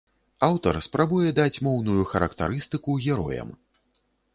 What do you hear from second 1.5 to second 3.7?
моўную характарыстыку героям.